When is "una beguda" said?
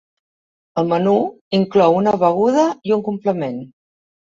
1.99-2.65